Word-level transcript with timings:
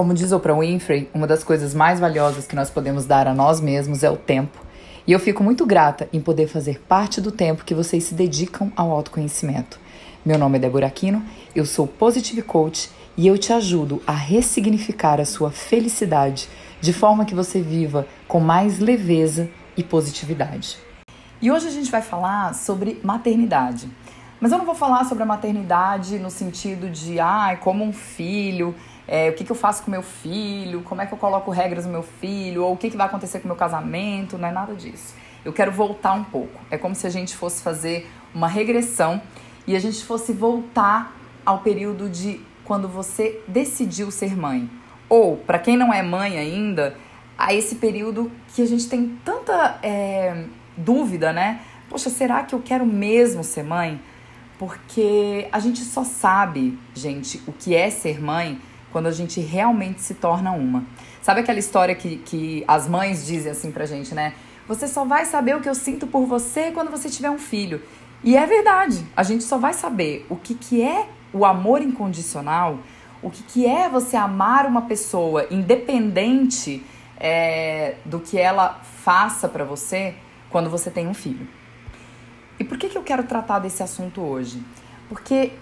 Como 0.00 0.14
diz 0.14 0.32
Oprah 0.32 0.58
Winfrey, 0.58 1.10
uma 1.12 1.26
das 1.26 1.44
coisas 1.44 1.74
mais 1.74 2.00
valiosas 2.00 2.46
que 2.46 2.56
nós 2.56 2.70
podemos 2.70 3.04
dar 3.04 3.28
a 3.28 3.34
nós 3.34 3.60
mesmos 3.60 4.02
é 4.02 4.10
o 4.10 4.16
tempo. 4.16 4.58
E 5.06 5.12
eu 5.12 5.20
fico 5.20 5.44
muito 5.44 5.66
grata 5.66 6.08
em 6.10 6.22
poder 6.22 6.48
fazer 6.48 6.80
parte 6.88 7.20
do 7.20 7.30
tempo 7.30 7.66
que 7.66 7.74
vocês 7.74 8.04
se 8.04 8.14
dedicam 8.14 8.72
ao 8.74 8.90
autoconhecimento. 8.92 9.78
Meu 10.24 10.38
nome 10.38 10.56
é 10.56 10.60
Débora 10.62 10.86
Aquino, 10.86 11.22
eu 11.54 11.66
sou 11.66 11.86
Positive 11.86 12.40
Coach 12.40 12.90
e 13.14 13.26
eu 13.26 13.36
te 13.36 13.52
ajudo 13.52 14.00
a 14.06 14.14
ressignificar 14.14 15.20
a 15.20 15.26
sua 15.26 15.50
felicidade 15.50 16.48
de 16.80 16.94
forma 16.94 17.26
que 17.26 17.34
você 17.34 17.60
viva 17.60 18.06
com 18.26 18.40
mais 18.40 18.78
leveza 18.78 19.50
e 19.76 19.84
positividade. 19.84 20.78
E 21.42 21.50
hoje 21.50 21.68
a 21.68 21.70
gente 21.70 21.90
vai 21.90 22.00
falar 22.00 22.54
sobre 22.54 22.98
maternidade. 23.04 23.86
Mas 24.40 24.52
eu 24.52 24.58
não 24.58 24.64
vou 24.64 24.74
falar 24.74 25.04
sobre 25.04 25.22
a 25.22 25.26
maternidade 25.26 26.18
no 26.18 26.30
sentido 26.30 26.88
de, 26.88 27.20
ah, 27.20 27.58
como 27.60 27.84
um 27.84 27.92
filho, 27.92 28.74
é, 29.06 29.28
o 29.28 29.34
que, 29.34 29.44
que 29.44 29.52
eu 29.52 29.56
faço 29.56 29.82
com 29.82 29.90
meu 29.90 30.02
filho, 30.02 30.80
como 30.82 31.02
é 31.02 31.06
que 31.06 31.12
eu 31.12 31.18
coloco 31.18 31.50
regras 31.50 31.84
no 31.84 31.92
meu 31.92 32.02
filho, 32.02 32.64
ou 32.64 32.72
o 32.72 32.76
que, 32.76 32.88
que 32.88 32.96
vai 32.96 33.06
acontecer 33.06 33.40
com 33.40 33.44
o 33.44 33.48
meu 33.48 33.56
casamento, 33.56 34.38
não 34.38 34.48
é 34.48 34.50
nada 34.50 34.74
disso. 34.74 35.14
Eu 35.44 35.52
quero 35.52 35.70
voltar 35.70 36.14
um 36.14 36.24
pouco. 36.24 36.58
É 36.70 36.78
como 36.78 36.94
se 36.94 37.06
a 37.06 37.10
gente 37.10 37.36
fosse 37.36 37.62
fazer 37.62 38.10
uma 38.34 38.48
regressão 38.48 39.20
e 39.66 39.76
a 39.76 39.78
gente 39.78 40.02
fosse 40.04 40.32
voltar 40.32 41.14
ao 41.44 41.58
período 41.58 42.08
de 42.08 42.40
quando 42.64 42.88
você 42.88 43.42
decidiu 43.46 44.10
ser 44.10 44.34
mãe. 44.34 44.70
Ou, 45.08 45.36
para 45.36 45.58
quem 45.58 45.76
não 45.76 45.92
é 45.92 46.02
mãe 46.02 46.38
ainda, 46.38 46.96
a 47.36 47.52
esse 47.52 47.74
período 47.74 48.30
que 48.54 48.62
a 48.62 48.66
gente 48.66 48.88
tem 48.88 49.18
tanta 49.22 49.78
é, 49.82 50.44
dúvida, 50.76 51.30
né? 51.30 51.60
Poxa, 51.90 52.08
será 52.08 52.42
que 52.42 52.54
eu 52.54 52.62
quero 52.64 52.86
mesmo 52.86 53.42
ser 53.42 53.64
mãe? 53.64 54.00
Porque 54.60 55.48
a 55.50 55.58
gente 55.58 55.80
só 55.80 56.04
sabe, 56.04 56.78
gente, 56.92 57.42
o 57.46 57.52
que 57.52 57.74
é 57.74 57.88
ser 57.88 58.20
mãe 58.20 58.60
quando 58.92 59.06
a 59.06 59.10
gente 59.10 59.40
realmente 59.40 60.02
se 60.02 60.12
torna 60.12 60.52
uma. 60.52 60.84
Sabe 61.22 61.40
aquela 61.40 61.58
história 61.58 61.94
que, 61.94 62.18
que 62.18 62.62
as 62.68 62.86
mães 62.86 63.24
dizem 63.24 63.52
assim 63.52 63.72
pra 63.72 63.86
gente, 63.86 64.14
né? 64.14 64.34
Você 64.68 64.86
só 64.86 65.02
vai 65.06 65.24
saber 65.24 65.56
o 65.56 65.62
que 65.62 65.68
eu 65.68 65.74
sinto 65.74 66.06
por 66.06 66.26
você 66.26 66.72
quando 66.72 66.90
você 66.90 67.08
tiver 67.08 67.30
um 67.30 67.38
filho. 67.38 67.80
E 68.22 68.36
é 68.36 68.44
verdade, 68.44 69.02
a 69.16 69.22
gente 69.22 69.44
só 69.44 69.56
vai 69.56 69.72
saber 69.72 70.26
o 70.28 70.36
que, 70.36 70.54
que 70.54 70.82
é 70.82 71.08
o 71.32 71.46
amor 71.46 71.80
incondicional, 71.80 72.80
o 73.22 73.30
que, 73.30 73.42
que 73.44 73.66
é 73.66 73.88
você 73.88 74.14
amar 74.14 74.66
uma 74.66 74.82
pessoa 74.82 75.46
independente 75.50 76.84
é, 77.18 77.94
do 78.04 78.20
que 78.20 78.36
ela 78.36 78.78
faça 78.82 79.48
para 79.48 79.64
você 79.64 80.14
quando 80.50 80.68
você 80.68 80.90
tem 80.90 81.08
um 81.08 81.14
filho. 81.14 81.48
E 82.60 82.64
por 82.64 82.76
que, 82.76 82.90
que 82.90 82.98
eu 82.98 83.02
quero 83.02 83.22
tratar 83.22 83.58
desse 83.58 83.82
assunto 83.82 84.20
hoje? 84.20 84.62
Porque 85.08 85.52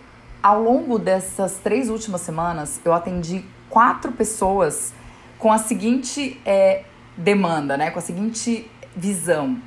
ao 0.42 0.60
longo 0.60 0.98
dessas 0.98 1.58
três 1.58 1.88
últimas 1.88 2.22
semanas, 2.22 2.80
eu 2.84 2.92
atendi 2.92 3.44
quatro 3.70 4.10
pessoas 4.10 4.92
com 5.38 5.52
a 5.52 5.58
seguinte 5.58 6.40
é, 6.44 6.82
demanda, 7.16 7.76
né? 7.76 7.92
Com 7.92 8.00
a 8.00 8.02
seguinte 8.02 8.68
visão: 8.96 9.62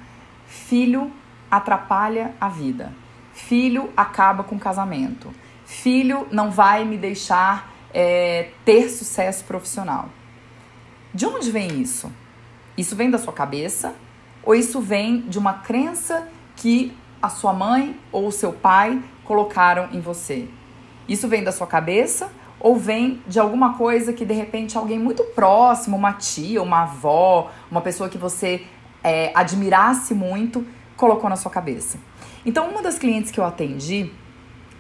filho 0.46 1.10
atrapalha 1.50 2.36
a 2.40 2.50
vida, 2.50 2.92
filho 3.32 3.90
acaba 3.96 4.44
com 4.44 4.56
o 4.56 4.60
casamento, 4.60 5.34
filho 5.66 6.28
não 6.34 6.52
vai 6.52 6.84
me 6.84 6.98
deixar 6.98 7.72
é, 7.94 8.50
ter 8.66 8.90
sucesso 8.90 9.46
profissional. 9.46 10.10
De 11.14 11.26
onde 11.26 11.50
vem 11.50 11.82
isso? 11.82 12.12
Isso 12.78 12.94
vem 12.94 13.10
da 13.10 13.18
sua 13.18 13.32
cabeça 13.32 13.96
ou 14.44 14.54
isso 14.54 14.82
vem 14.82 15.22
de 15.22 15.40
uma 15.40 15.54
crença 15.54 16.28
que 16.58 16.94
a 17.22 17.30
sua 17.30 17.54
mãe 17.54 17.98
ou 18.12 18.28
o 18.28 18.32
seu 18.32 18.52
pai 18.52 19.02
colocaram 19.24 19.90
em 19.92 20.00
você? 20.00 20.48
Isso 21.08 21.28
vem 21.28 21.44
da 21.44 21.52
sua 21.52 21.68
cabeça 21.68 22.32
ou 22.60 22.76
vem 22.76 23.22
de 23.28 23.40
alguma 23.40 23.74
coisa 23.74 24.14
que 24.14 24.24
de 24.24 24.34
repente 24.34 24.78
alguém 24.78 25.00
muito 25.00 25.24
próximo, 25.24 25.98
uma 25.98 26.14
tia, 26.14 26.62
uma 26.62 26.84
avó, 26.84 27.52
uma 27.70 27.82
pessoa 27.82 28.08
que 28.08 28.18
você 28.18 28.66
é, 29.04 29.32
admirasse 29.34 30.14
muito, 30.14 30.66
colocou 30.96 31.30
na 31.30 31.36
sua 31.36 31.52
cabeça? 31.52 31.98
Então, 32.46 32.70
uma 32.70 32.82
das 32.82 32.98
clientes 32.98 33.32
que 33.32 33.40
eu 33.40 33.46
atendi, 33.46 34.12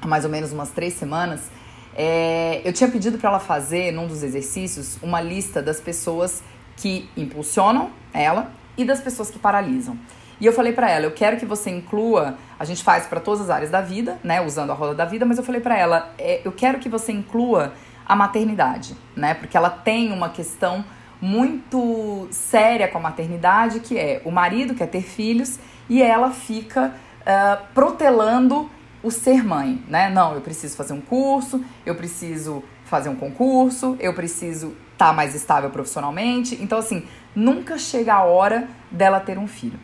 há 0.02 0.08
mais 0.08 0.24
ou 0.24 0.32
menos 0.32 0.52
umas 0.52 0.70
três 0.70 0.94
semanas, 0.94 1.50
é, 1.96 2.62
eu 2.64 2.72
tinha 2.72 2.90
pedido 2.90 3.18
para 3.18 3.30
ela 3.30 3.40
fazer, 3.40 3.92
num 3.92 4.08
dos 4.08 4.24
exercícios, 4.24 4.98
uma 5.02 5.20
lista 5.20 5.62
das 5.62 5.80
pessoas 5.80 6.42
que 6.78 7.10
impulsionam 7.18 7.90
ela 8.14 8.52
e 8.78 8.86
das 8.86 9.02
pessoas 9.02 9.30
que 9.30 9.38
paralisam. 9.38 9.98
E 10.42 10.46
eu 10.48 10.52
falei 10.52 10.74
para 10.74 10.90
ela, 10.90 11.06
eu 11.06 11.12
quero 11.12 11.38
que 11.38 11.46
você 11.46 11.70
inclua, 11.70 12.36
a 12.58 12.66
gente 12.66 12.84
faz 12.84 13.06
para 13.06 13.20
todas 13.20 13.42
as 13.42 13.50
áreas 13.52 13.70
da 13.70 13.80
vida, 13.80 14.20
né, 14.24 14.42
usando 14.42 14.72
a 14.72 14.74
roda 14.74 14.96
da 14.96 15.06
vida, 15.06 15.24
mas 15.24 15.38
eu 15.38 15.44
falei 15.44 15.62
para 15.62 15.78
ela, 15.78 16.12
é, 16.18 16.42
eu 16.44 16.52
quero 16.52 16.80
que 16.80 16.90
você 16.90 17.12
inclua 17.12 17.74
a 18.04 18.16
maternidade, 18.16 18.98
né? 19.16 19.36
Porque 19.36 19.56
ela 19.56 19.70
tem 19.70 20.12
uma 20.12 20.30
questão 20.30 20.84
muito 21.22 22.28
séria 22.32 22.88
com 22.88 22.98
a 22.98 23.02
maternidade, 23.02 23.82
que 23.82 23.98
é 23.98 24.22
o 24.26 24.32
marido 24.32 24.74
quer 24.74 24.88
ter 24.88 25.04
filhos 25.04 25.60
e 25.88 26.02
ela 26.02 26.32
fica 26.32 26.96
uh, 27.22 27.64
protelando 27.76 28.68
o 29.04 29.12
ser 29.12 29.46
mãe, 29.46 29.82
né? 29.88 30.10
Não, 30.10 30.34
eu 30.34 30.42
preciso 30.42 30.76
fazer 30.76 30.94
um 30.94 31.02
curso, 31.02 31.64
eu 31.86 31.94
preciso 31.94 32.64
fazer 32.86 33.10
um 33.10 33.16
concurso, 33.16 33.96
eu 34.00 34.14
preciso 34.14 34.76
estar 34.94 35.10
tá 35.10 35.14
mais 35.14 35.36
estável 35.36 35.70
profissionalmente. 35.70 36.58
Então, 36.60 36.80
assim, 36.80 37.06
nunca 37.36 37.78
chega 37.78 38.16
a 38.16 38.24
hora 38.24 38.68
dela 38.90 39.20
ter 39.20 39.38
um 39.38 39.48
filho. 39.48 39.80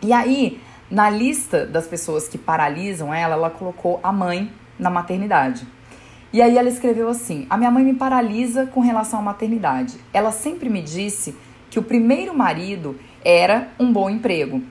E 0.00 0.12
aí, 0.12 0.60
na 0.90 1.10
lista 1.10 1.66
das 1.66 1.86
pessoas 1.86 2.28
que 2.28 2.38
paralisam 2.38 3.12
ela, 3.12 3.34
ela 3.34 3.50
colocou 3.50 4.00
a 4.02 4.12
mãe 4.12 4.50
na 4.78 4.88
maternidade. 4.88 5.66
E 6.32 6.40
aí 6.40 6.56
ela 6.56 6.68
escreveu 6.68 7.08
assim: 7.08 7.46
A 7.50 7.56
minha 7.56 7.70
mãe 7.70 7.82
me 7.82 7.94
paralisa 7.94 8.66
com 8.66 8.80
relação 8.80 9.18
à 9.20 9.22
maternidade. 9.22 9.96
Ela 10.12 10.30
sempre 10.30 10.68
me 10.68 10.82
disse 10.82 11.34
que 11.70 11.78
o 11.78 11.82
primeiro 11.82 12.36
marido 12.36 12.98
era 13.24 13.68
um 13.78 13.92
bom 13.92 14.08
emprego. 14.08 14.62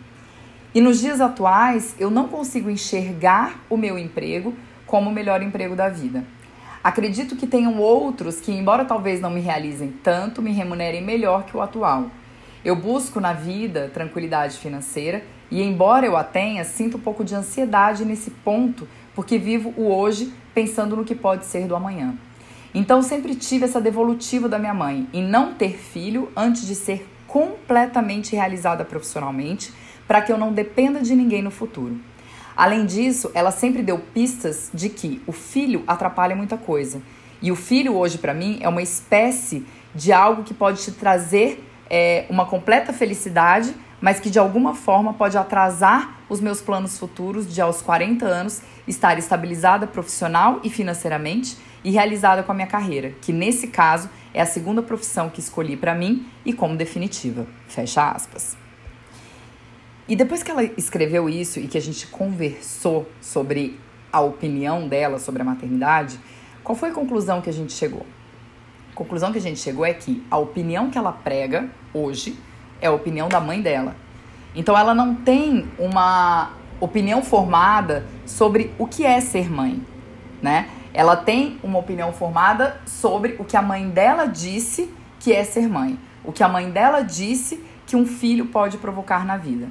E 0.73 0.81
nos 0.81 0.99
dias 0.99 1.19
atuais, 1.19 1.95
eu 1.99 2.09
não 2.11 2.27
consigo 2.27 2.69
enxergar 2.69 3.59
o 3.69 3.77
meu 3.77 3.97
emprego 3.97 4.53
como 4.85 5.09
o 5.09 5.13
melhor 5.13 5.41
emprego 5.41 5.75
da 5.75 5.89
vida. 5.89 6.23
Acredito 6.83 7.35
que 7.35 7.47
tenham 7.47 7.79
outros 7.79 8.39
que, 8.39 8.51
embora 8.51 8.85
talvez 8.85 9.19
não 9.19 9.29
me 9.29 9.41
realizem 9.41 9.91
tanto, 10.03 10.41
me 10.41 10.51
remunerem 10.51 11.03
melhor 11.03 11.43
que 11.43 11.57
o 11.57 11.61
atual. 11.61 12.09
Eu 12.63 12.75
busco 12.75 13.19
na 13.19 13.33
vida 13.33 13.89
tranquilidade 13.93 14.57
financeira 14.57 15.23
e, 15.49 15.61
embora 15.61 16.05
eu 16.05 16.17
a 16.17 16.23
tenha, 16.23 16.63
sinto 16.63 16.97
um 16.97 16.99
pouco 16.99 17.23
de 17.23 17.35
ansiedade 17.35 18.03
nesse 18.03 18.31
ponto, 18.31 18.87
porque 19.15 19.37
vivo 19.37 19.73
o 19.77 19.91
hoje 19.91 20.33
pensando 20.53 20.95
no 20.95 21.05
que 21.05 21.15
pode 21.15 21.45
ser 21.45 21.67
do 21.67 21.75
amanhã. 21.75 22.15
Então, 22.73 23.01
sempre 23.01 23.35
tive 23.35 23.65
essa 23.65 23.79
devolutiva 23.79 24.49
da 24.49 24.59
minha 24.59 24.73
mãe 24.73 25.07
em 25.13 25.23
não 25.23 25.53
ter 25.53 25.77
filho 25.77 26.31
antes 26.35 26.67
de 26.67 26.75
ser 26.75 27.07
completamente 27.27 28.35
realizada 28.35 28.83
profissionalmente, 28.83 29.73
para 30.07 30.21
que 30.21 30.31
eu 30.31 30.37
não 30.37 30.53
dependa 30.53 31.01
de 31.01 31.15
ninguém 31.15 31.41
no 31.41 31.51
futuro. 31.51 31.99
Além 32.55 32.85
disso, 32.85 33.29
ela 33.35 33.51
sempre 33.51 33.83
deu 33.83 33.99
pistas 33.99 34.71
de 34.73 34.89
que 34.89 35.21
o 35.27 35.31
filho 35.31 35.83
atrapalha 35.85 36.35
muita 36.35 36.57
coisa. 36.57 37.01
E 37.41 37.51
o 37.51 37.55
filho 37.55 37.95
hoje 37.95 38.17
para 38.17 38.33
mim 38.33 38.57
é 38.61 38.67
uma 38.67 38.81
espécie 38.81 39.65
de 39.93 40.11
algo 40.11 40.43
que 40.43 40.53
pode 40.53 40.81
te 40.81 40.91
trazer 40.91 41.63
é, 41.89 42.25
uma 42.29 42.45
completa 42.45 42.93
felicidade, 42.93 43.73
mas 43.99 44.19
que 44.19 44.29
de 44.29 44.37
alguma 44.39 44.75
forma 44.75 45.13
pode 45.13 45.37
atrasar 45.37 46.21
os 46.29 46.39
meus 46.39 46.61
planos 46.61 46.97
futuros 46.97 47.51
de 47.51 47.61
aos 47.61 47.81
40 47.81 48.25
anos 48.25 48.61
estar 48.87 49.17
estabilizada 49.17 49.87
profissional 49.87 50.59
e 50.63 50.69
financeiramente 50.69 51.57
e 51.83 51.91
realizada 51.91 52.43
com 52.43 52.51
a 52.51 52.55
minha 52.55 52.67
carreira, 52.67 53.13
que 53.21 53.31
nesse 53.31 53.67
caso 53.67 54.09
é 54.33 54.41
a 54.41 54.45
segunda 54.45 54.81
profissão 54.81 55.29
que 55.29 55.39
escolhi 55.39 55.75
para 55.77 55.95
mim 55.95 56.27
e 56.45 56.53
como 56.53 56.75
definitiva. 56.75 57.47
Fecha 57.67 58.11
aspas. 58.11 58.57
E 60.07 60.15
depois 60.15 60.41
que 60.41 60.51
ela 60.51 60.63
escreveu 60.63 61.29
isso 61.29 61.59
e 61.59 61.67
que 61.67 61.77
a 61.77 61.81
gente 61.81 62.07
conversou 62.07 63.09
sobre 63.19 63.79
a 64.11 64.21
opinião 64.21 64.87
dela 64.87 65.19
sobre 65.19 65.41
a 65.41 65.45
maternidade, 65.45 66.19
qual 66.63 66.75
foi 66.75 66.89
a 66.89 66.93
conclusão 66.93 67.41
que 67.41 67.49
a 67.49 67.53
gente 67.53 67.73
chegou? 67.73 68.05
Conclusão 68.97 69.31
que 69.31 69.37
a 69.37 69.41
gente 69.41 69.59
chegou 69.59 69.85
é 69.85 69.93
que 69.93 70.25
a 70.29 70.37
opinião 70.37 70.89
que 70.89 70.97
ela 70.97 71.11
prega 71.11 71.69
hoje 71.93 72.35
é 72.81 72.87
a 72.87 72.91
opinião 72.91 73.29
da 73.29 73.39
mãe 73.39 73.61
dela. 73.61 73.95
Então 74.55 74.75
ela 74.75 74.95
não 74.95 75.13
tem 75.13 75.67
uma 75.77 76.53
opinião 76.79 77.21
formada 77.21 78.07
sobre 78.25 78.73
o 78.79 78.87
que 78.87 79.05
é 79.05 79.21
ser 79.21 79.51
mãe, 79.51 79.79
né? 80.41 80.67
Ela 80.95 81.15
tem 81.15 81.59
uma 81.61 81.77
opinião 81.77 82.11
formada 82.11 82.81
sobre 82.87 83.35
o 83.37 83.45
que 83.45 83.55
a 83.55 83.61
mãe 83.61 83.87
dela 83.87 84.25
disse 84.25 84.91
que 85.19 85.31
é 85.31 85.43
ser 85.43 85.69
mãe, 85.69 85.99
o 86.23 86.31
que 86.31 86.41
a 86.41 86.49
mãe 86.49 86.71
dela 86.71 87.01
disse 87.01 87.63
que 87.85 87.95
um 87.95 88.05
filho 88.05 88.47
pode 88.47 88.79
provocar 88.79 89.23
na 89.23 89.37
vida. 89.37 89.67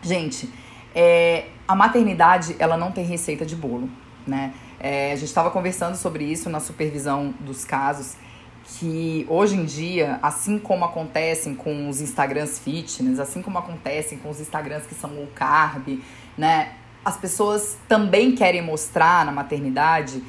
Gente, 0.00 0.48
é, 0.94 1.48
a 1.68 1.74
maternidade 1.76 2.56
ela 2.58 2.78
não 2.78 2.90
tem 2.92 3.04
receita 3.04 3.44
de 3.44 3.54
bolo, 3.54 3.90
né? 4.26 4.54
É, 4.84 5.12
a 5.12 5.14
gente 5.14 5.28
estava 5.28 5.48
conversando 5.48 5.94
sobre 5.94 6.24
isso 6.24 6.50
na 6.50 6.58
supervisão 6.58 7.32
dos 7.38 7.64
casos, 7.64 8.16
que 8.64 9.24
hoje 9.28 9.54
em 9.54 9.64
dia, 9.64 10.18
assim 10.20 10.58
como 10.58 10.84
acontecem 10.84 11.54
com 11.54 11.88
os 11.88 12.00
Instagrams 12.00 12.58
fitness, 12.58 13.20
assim 13.20 13.40
como 13.42 13.58
acontecem 13.58 14.18
com 14.18 14.28
os 14.28 14.40
Instagrams 14.40 14.84
que 14.84 14.94
são 14.96 15.14
low 15.14 15.28
carb, 15.36 16.00
né? 16.36 16.72
As 17.04 17.16
pessoas 17.16 17.78
também 17.86 18.34
querem 18.34 18.60
mostrar 18.60 19.24
na 19.24 19.30
maternidade 19.30 20.20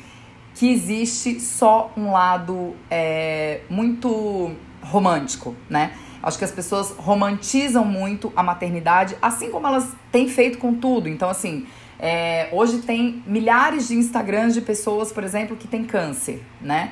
que 0.54 0.72
existe 0.72 1.40
só 1.40 1.92
um 1.98 2.12
lado 2.12 2.76
é, 2.92 3.62
muito 3.68 4.52
romântico, 4.84 5.56
né? 5.68 5.94
Acho 6.22 6.38
que 6.38 6.46
as 6.46 6.52
pessoas 6.52 6.92
romantizam 6.92 7.84
muito 7.84 8.32
a 8.36 8.44
maternidade, 8.44 9.18
assim 9.20 9.50
como 9.50 9.66
elas 9.66 9.96
têm 10.12 10.30
feito 10.30 10.60
com 10.60 10.76
tudo. 10.76 11.10
Então, 11.10 11.28
assim, 11.28 11.66
é, 12.06 12.50
hoje 12.52 12.80
tem 12.80 13.24
milhares 13.26 13.88
de 13.88 13.96
Instagrams 13.96 14.54
de 14.54 14.60
pessoas, 14.60 15.10
por 15.10 15.24
exemplo, 15.24 15.56
que 15.56 15.70
têm 15.70 15.86
câncer, 15.86 16.44
né? 16.60 16.92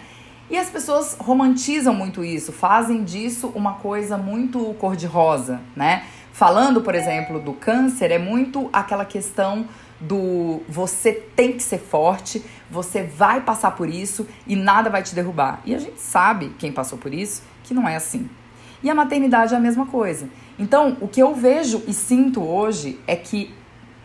E 0.50 0.58
as 0.58 0.70
pessoas 0.70 1.18
romantizam 1.20 1.94
muito 1.94 2.24
isso, 2.24 2.54
fazem 2.54 3.04
disso 3.04 3.52
uma 3.54 3.74
coisa 3.74 4.18
muito 4.18 4.74
cor-de-rosa, 4.80 5.60
né? 5.76 6.04
Falando, 6.32 6.80
por 6.80 6.96
exemplo, 6.96 7.42
do 7.42 7.52
câncer, 7.52 8.10
é 8.10 8.18
muito 8.18 8.70
aquela 8.72 9.04
questão 9.04 9.66
do 10.00 10.62
você 10.70 11.12
tem 11.12 11.52
que 11.52 11.62
ser 11.62 11.80
forte, 11.80 12.42
você 12.70 13.04
vai 13.04 13.42
passar 13.42 13.72
por 13.72 13.90
isso 13.90 14.26
e 14.48 14.56
nada 14.56 14.90
vai 14.90 15.04
te 15.04 15.14
derrubar. 15.14 15.60
E 15.66 15.76
a 15.76 15.78
gente 15.78 16.00
sabe, 16.00 16.54
quem 16.58 16.72
passou 16.72 16.98
por 16.98 17.14
isso, 17.14 17.44
que 17.66 17.74
não 17.74 17.86
é 17.86 17.98
assim. 17.98 18.30
E 18.82 18.90
a 18.90 18.96
maternidade 18.96 19.54
é 19.54 19.58
a 19.58 19.60
mesma 19.60 19.86
coisa. 19.86 20.30
Então, 20.58 20.96
o 21.02 21.08
que 21.08 21.22
eu 21.22 21.36
vejo 21.36 21.84
e 21.86 21.94
sinto 21.94 22.42
hoje 22.42 22.98
é 23.06 23.16
que, 23.16 23.54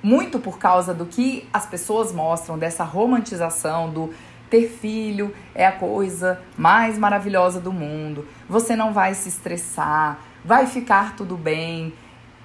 muito 0.07 0.39
por 0.39 0.57
causa 0.57 0.95
do 0.95 1.05
que 1.05 1.49
as 1.53 1.67
pessoas 1.67 2.13
mostram, 2.13 2.57
dessa 2.57 2.85
romantização 2.85 3.91
do 3.91 4.15
ter 4.49 4.69
filho 4.69 5.35
é 5.53 5.67
a 5.67 5.73
coisa 5.73 6.41
mais 6.57 6.97
maravilhosa 6.97 7.61
do 7.61 7.73
mundo, 7.73 8.25
você 8.49 8.77
não 8.77 8.93
vai 8.93 9.15
se 9.15 9.29
estressar, 9.29 10.21
vai 10.45 10.69
ficar 10.69 11.17
tudo 11.17 11.37
bem. 11.37 11.93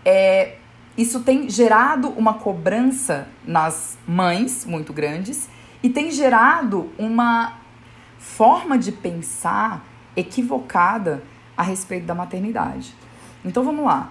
É, 0.04 0.56
isso 0.98 1.19
tem 1.19 1.52
gerado 1.52 2.10
uma 2.10 2.34
cobrança 2.34 3.28
nas 3.46 3.96
mães 4.07 4.66
muito 4.66 4.92
grandes 4.92 5.48
e 5.84 5.90
tem 5.92 6.10
gerado 6.10 6.90
uma 6.98 7.60
forma 8.18 8.75
de 8.75 8.92
pensar 8.92 9.86
equivocada 10.16 11.24
a 11.56 11.62
respeito 11.62 12.07
da 12.07 12.16
maternidade. 12.16 12.96
Então 13.46 13.64
vamos 13.64 13.86
lá. 13.86 14.10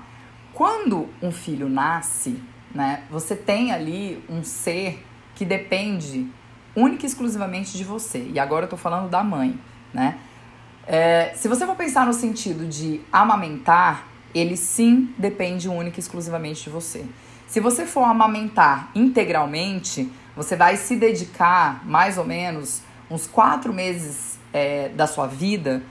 Quando 0.55 1.09
um 1.21 1.33
filho 1.33 1.69
nasce, 1.69 2.41
né, 2.75 3.03
você 3.11 3.35
tem 3.35 3.73
ali 3.73 4.23
um 4.29 4.43
ser 4.43 5.05
que 5.35 5.45
depende 5.45 6.29
única 6.75 7.05
e 7.05 7.09
exclusivamente 7.09 7.77
de 7.77 7.85
você. 7.85 8.31
E 8.33 8.39
agora 8.39 8.67
eu 8.67 8.69
tô 8.69 8.77
falando 8.77 9.09
da 9.09 9.23
mãe, 9.23 9.59
né? 9.93 10.19
É, 10.87 11.33
se 11.35 11.47
você 11.49 11.67
for 11.67 11.77
pensar 11.77 12.07
no 12.07 12.13
sentido 12.13 12.67
de 12.67 13.01
amamentar, 13.13 14.07
ele 14.35 14.57
sim 14.57 15.13
depende 15.19 15.69
única 15.69 15.99
e 15.99 16.01
exclusivamente 16.01 16.65
de 16.65 16.71
você. 16.71 17.05
Se 17.47 17.61
você 17.61 17.85
for 17.85 18.05
amamentar 18.05 18.91
integralmente, 18.95 20.11
você 20.37 20.57
vai 20.57 20.77
se 20.77 20.97
dedicar 20.97 21.85
mais 21.85 22.17
ou 22.17 22.25
menos 22.25 22.83
uns 23.11 23.27
quatro 23.27 23.73
meses 23.73 24.39
é, 24.53 24.89
da 24.91 25.07
sua 25.07 25.27
vida 25.27 25.83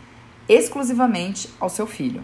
exclusivamente 0.48 1.50
ao 1.60 1.70
seu 1.70 1.86
filho. 1.86 2.24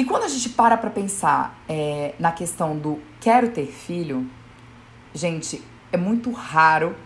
E 0.00 0.04
quando 0.06 0.22
a 0.22 0.28
gente 0.28 0.48
para 0.48 0.78
para 0.78 0.88
pensar 0.88 1.62
é, 1.68 2.14
na 2.18 2.32
questão 2.32 2.74
do 2.74 2.98
quero 3.20 3.50
ter 3.50 3.66
filho, 3.66 4.26
gente, 5.12 5.62
é 5.92 5.98
muito 5.98 6.30
raro, 6.30 6.96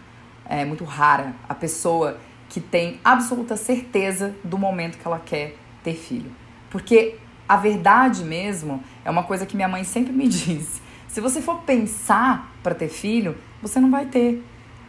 é 0.48 0.64
muito 0.64 0.84
rara 0.84 1.34
a 1.48 1.56
pessoa 1.56 2.20
que 2.48 2.60
tem 2.60 3.00
absoluta 3.02 3.56
certeza 3.56 4.32
do 4.44 4.56
momento 4.56 4.96
que 4.96 5.04
ela 5.04 5.18
quer 5.18 5.56
ter 5.82 5.94
filho. 5.94 6.30
Porque 6.70 7.16
a 7.48 7.56
verdade 7.56 8.22
mesmo 8.22 8.80
é 9.04 9.10
uma 9.10 9.24
coisa 9.24 9.44
que 9.44 9.56
minha 9.56 9.66
mãe 9.66 9.82
sempre 9.82 10.12
me 10.12 10.28
diz. 10.30 10.80
Se 11.08 11.20
você 11.20 11.42
for 11.42 11.62
pensar 11.62 12.54
para 12.62 12.76
ter 12.76 12.88
filho, 12.88 13.36
você 13.60 13.80
não 13.80 13.90
vai 13.90 14.06
ter. 14.06 14.40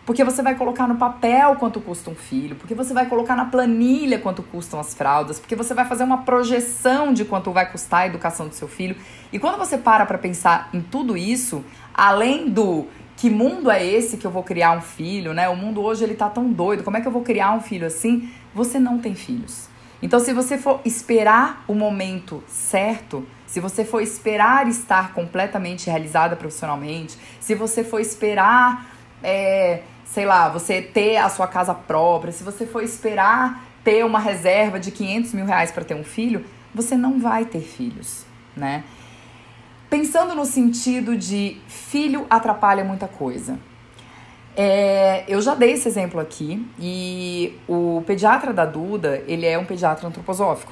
Porque 0.05 0.23
você 0.23 0.43
vai 0.43 0.53
colocar 0.55 0.87
no 0.87 0.95
papel 0.95 1.55
quanto 1.55 1.81
custa 1.81 2.11
um 2.11 2.15
filho, 2.15 2.55
porque 2.55 2.75
você 2.75 2.93
vai 2.93 3.07
colocar 3.07 3.35
na 3.35 3.45
planilha 3.45 4.19
quanto 4.19 4.43
custam 4.43 4.79
as 4.79 4.93
fraldas, 4.93 5.39
porque 5.39 5.55
você 5.55 5.73
vai 5.73 5.85
fazer 5.85 6.03
uma 6.03 6.19
projeção 6.19 7.11
de 7.11 7.25
quanto 7.25 7.51
vai 7.51 7.69
custar 7.71 8.01
a 8.01 8.07
educação 8.07 8.47
do 8.47 8.53
seu 8.53 8.67
filho. 8.67 8.95
E 9.33 9.39
quando 9.39 9.57
você 9.57 9.77
para 9.77 10.05
para 10.05 10.19
pensar 10.19 10.69
em 10.71 10.81
tudo 10.81 11.17
isso, 11.17 11.65
além 11.93 12.49
do 12.49 12.85
que 13.17 13.29
mundo 13.29 13.71
é 13.71 13.83
esse 13.83 14.17
que 14.17 14.27
eu 14.27 14.31
vou 14.31 14.43
criar 14.43 14.77
um 14.77 14.81
filho, 14.81 15.33
né? 15.33 15.49
O 15.49 15.55
mundo 15.55 15.81
hoje 15.81 16.03
ele 16.03 16.13
tá 16.13 16.29
tão 16.29 16.51
doido, 16.51 16.83
como 16.83 16.97
é 16.97 17.01
que 17.01 17.07
eu 17.07 17.11
vou 17.11 17.23
criar 17.23 17.53
um 17.53 17.61
filho 17.61 17.87
assim? 17.87 18.29
Você 18.53 18.77
não 18.77 18.99
tem 18.99 19.15
filhos. 19.15 19.67
Então, 20.01 20.19
se 20.19 20.33
você 20.33 20.57
for 20.57 20.81
esperar 20.85 21.63
o 21.67 21.73
momento 21.73 22.43
certo, 22.47 23.25
se 23.47 23.59
você 23.59 23.83
for 23.83 24.01
esperar 24.01 24.67
estar 24.67 25.13
completamente 25.13 25.89
realizada 25.89 26.35
profissionalmente, 26.35 27.17
se 27.39 27.55
você 27.55 27.83
for 27.83 27.99
esperar 27.99 28.85
é, 29.23 29.81
sei 30.05 30.25
lá, 30.25 30.47
você 30.47 30.81
ter 30.81 31.17
a 31.17 31.27
sua 31.27 31.47
casa 31.47 31.73
própria, 31.73 32.31
se 32.31 32.43
você 32.43 32.65
for 32.65 32.83
esperar 32.83 33.65
ter 33.83 34.05
uma 34.05 34.19
reserva 34.19 34.79
de 34.79 34.91
500 34.91 35.33
mil 35.33 35.45
reais 35.45 35.71
para 35.71 35.83
ter 35.83 35.93
um 35.93 36.03
filho, 36.03 36.45
você 36.73 36.95
não 36.95 37.19
vai 37.19 37.45
ter 37.45 37.61
filhos, 37.61 38.25
né? 38.55 38.83
Pensando 39.89 40.33
no 40.33 40.45
sentido 40.45 41.15
de 41.15 41.57
filho 41.67 42.25
atrapalha 42.29 42.83
muita 42.83 43.07
coisa. 43.07 43.59
É, 44.57 45.25
eu 45.27 45.41
já 45.41 45.53
dei 45.53 45.73
esse 45.73 45.87
exemplo 45.87 46.19
aqui 46.19 46.65
e 46.79 47.57
o 47.67 48.01
pediatra 48.07 48.53
da 48.53 48.65
Duda, 48.65 49.23
ele 49.27 49.45
é 49.45 49.57
um 49.57 49.65
pediatra 49.65 50.07
antroposófico. 50.07 50.71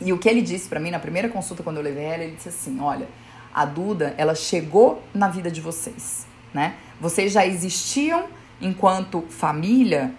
E 0.00 0.12
o 0.12 0.18
que 0.18 0.28
ele 0.28 0.42
disse 0.42 0.68
para 0.68 0.78
mim 0.78 0.90
na 0.90 0.98
primeira 0.98 1.28
consulta 1.28 1.62
quando 1.62 1.78
eu 1.78 1.82
levei 1.82 2.04
ela, 2.04 2.24
ele 2.24 2.36
disse 2.36 2.48
assim: 2.48 2.78
"Olha, 2.80 3.08
a 3.52 3.64
Duda, 3.64 4.14
ela 4.16 4.34
chegou 4.34 5.02
na 5.12 5.28
vida 5.28 5.50
de 5.50 5.60
vocês, 5.60 6.26
né? 6.54 6.76
Vocês 7.00 7.32
já 7.32 7.44
existiam 7.44 8.24
enquanto 8.60 9.22
família 9.28 10.14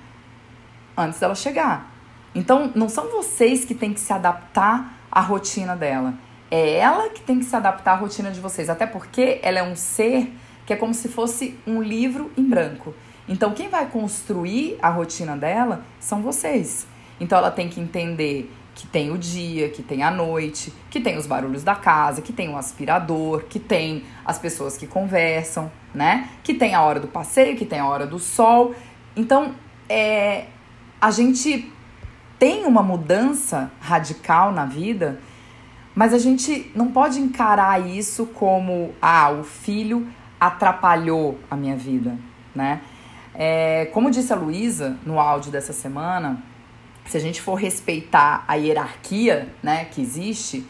antes 0.97 1.19
dela 1.19 1.35
chegar. 1.35 1.91
Então, 2.33 2.71
não 2.75 2.87
são 2.87 3.09
vocês 3.09 3.65
que 3.65 3.75
têm 3.75 3.93
que 3.93 3.99
se 3.99 4.11
adaptar 4.13 4.97
à 5.11 5.19
rotina 5.19 5.75
dela. 5.75 6.13
É 6.49 6.77
ela 6.77 7.09
que 7.09 7.21
tem 7.21 7.39
que 7.39 7.45
se 7.45 7.55
adaptar 7.55 7.93
à 7.93 7.95
rotina 7.95 8.31
de 8.31 8.39
vocês. 8.39 8.69
Até 8.69 8.85
porque 8.85 9.39
ela 9.41 9.59
é 9.59 9.63
um 9.63 9.75
ser 9.75 10.33
que 10.65 10.73
é 10.73 10.75
como 10.75 10.93
se 10.93 11.09
fosse 11.09 11.57
um 11.67 11.81
livro 11.81 12.31
em 12.37 12.43
branco. 12.43 12.93
Então, 13.27 13.51
quem 13.51 13.69
vai 13.69 13.85
construir 13.87 14.77
a 14.81 14.89
rotina 14.89 15.35
dela 15.35 15.83
são 15.99 16.21
vocês. 16.21 16.87
Então, 17.19 17.37
ela 17.37 17.51
tem 17.51 17.69
que 17.69 17.79
entender 17.79 18.51
que 18.81 18.87
tem 18.87 19.11
o 19.11 19.17
dia, 19.17 19.69
que 19.69 19.83
tem 19.83 20.01
a 20.01 20.09
noite, 20.09 20.73
que 20.89 20.99
tem 20.99 21.15
os 21.15 21.27
barulhos 21.27 21.61
da 21.61 21.75
casa, 21.75 22.19
que 22.19 22.33
tem 22.33 22.49
o 22.49 22.57
aspirador, 22.57 23.43
que 23.43 23.59
tem 23.59 24.03
as 24.25 24.39
pessoas 24.39 24.75
que 24.75 24.87
conversam, 24.87 25.71
né? 25.93 26.29
Que 26.43 26.51
tem 26.51 26.73
a 26.73 26.81
hora 26.81 26.99
do 26.99 27.07
passeio, 27.07 27.55
que 27.55 27.63
tem 27.63 27.77
a 27.77 27.87
hora 27.87 28.07
do 28.07 28.17
sol. 28.17 28.73
Então, 29.15 29.53
é, 29.87 30.45
a 30.99 31.11
gente 31.11 31.71
tem 32.39 32.65
uma 32.65 32.81
mudança 32.81 33.71
radical 33.79 34.51
na 34.51 34.65
vida, 34.65 35.19
mas 35.93 36.11
a 36.11 36.17
gente 36.17 36.71
não 36.73 36.91
pode 36.91 37.19
encarar 37.19 37.85
isso 37.87 38.25
como 38.25 38.95
ah, 38.99 39.29
o 39.29 39.43
filho 39.43 40.07
atrapalhou 40.39 41.37
a 41.51 41.55
minha 41.55 41.75
vida, 41.75 42.17
né? 42.55 42.81
É, 43.35 43.85
como 43.93 44.09
disse 44.09 44.33
a 44.33 44.35
Luísa 44.35 44.97
no 45.05 45.19
áudio 45.19 45.51
dessa 45.51 45.71
semana, 45.71 46.41
se 47.05 47.17
a 47.17 47.19
gente 47.19 47.41
for 47.41 47.55
respeitar 47.55 48.43
a 48.47 48.55
hierarquia, 48.55 49.49
né, 49.61 49.85
que 49.85 50.01
existe, 50.01 50.65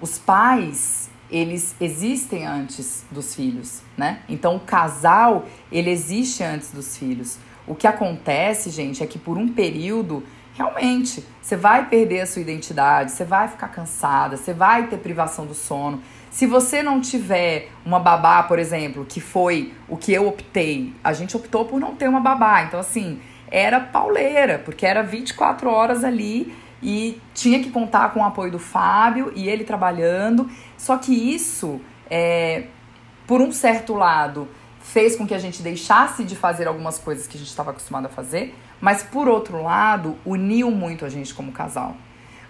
os 0.00 0.18
pais, 0.18 1.10
eles 1.30 1.74
existem 1.80 2.46
antes 2.46 3.04
dos 3.10 3.34
filhos, 3.34 3.80
né? 3.96 4.20
Então 4.28 4.56
o 4.56 4.60
casal, 4.60 5.46
ele 5.70 5.90
existe 5.90 6.42
antes 6.42 6.70
dos 6.70 6.96
filhos. 6.96 7.38
O 7.66 7.74
que 7.74 7.86
acontece, 7.86 8.68
gente, 8.70 9.02
é 9.02 9.06
que 9.06 9.18
por 9.18 9.38
um 9.38 9.48
período, 9.48 10.22
realmente, 10.54 11.24
você 11.40 11.56
vai 11.56 11.88
perder 11.88 12.22
a 12.22 12.26
sua 12.26 12.42
identidade, 12.42 13.12
você 13.12 13.24
vai 13.24 13.48
ficar 13.48 13.68
cansada, 13.68 14.36
você 14.36 14.52
vai 14.52 14.88
ter 14.88 14.98
privação 14.98 15.46
do 15.46 15.54
sono. 15.54 16.02
Se 16.30 16.46
você 16.46 16.82
não 16.82 17.00
tiver 17.00 17.68
uma 17.84 17.98
babá, 17.98 18.42
por 18.42 18.58
exemplo, 18.58 19.04
que 19.04 19.20
foi 19.20 19.72
o 19.88 19.96
que 19.96 20.12
eu 20.12 20.26
optei, 20.26 20.92
a 21.02 21.12
gente 21.12 21.36
optou 21.36 21.64
por 21.64 21.80
não 21.80 21.94
ter 21.94 22.08
uma 22.08 22.20
babá. 22.20 22.62
Então, 22.62 22.80
assim, 22.80 23.20
era 23.52 23.78
pauleira, 23.78 24.58
porque 24.58 24.86
era 24.86 25.02
24 25.02 25.68
horas 25.70 26.02
ali 26.02 26.56
e 26.82 27.20
tinha 27.34 27.62
que 27.62 27.70
contar 27.70 28.14
com 28.14 28.20
o 28.20 28.24
apoio 28.24 28.50
do 28.50 28.58
Fábio 28.58 29.30
e 29.36 29.46
ele 29.46 29.62
trabalhando. 29.62 30.50
Só 30.78 30.96
que 30.96 31.12
isso, 31.12 31.78
é, 32.10 32.64
por 33.26 33.42
um 33.42 33.52
certo 33.52 33.92
lado, 33.92 34.48
fez 34.80 35.14
com 35.14 35.26
que 35.26 35.34
a 35.34 35.38
gente 35.38 35.62
deixasse 35.62 36.24
de 36.24 36.34
fazer 36.34 36.66
algumas 36.66 36.98
coisas 36.98 37.26
que 37.26 37.36
a 37.36 37.38
gente 37.38 37.50
estava 37.50 37.72
acostumado 37.72 38.06
a 38.06 38.08
fazer, 38.08 38.54
mas 38.80 39.02
por 39.02 39.28
outro 39.28 39.62
lado, 39.62 40.16
uniu 40.24 40.70
muito 40.70 41.04
a 41.04 41.10
gente 41.10 41.34
como 41.34 41.52
casal. 41.52 41.94